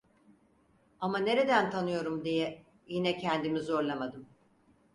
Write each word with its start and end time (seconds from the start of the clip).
Ama 0.99 1.17
nereden 1.17 1.69
tanıyorum, 1.69 2.25
diye 2.25 2.63
yine 2.87 3.17
kendimi 3.17 3.59
zorlamadım. 3.59 4.29